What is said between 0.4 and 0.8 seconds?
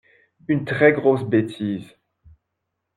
Une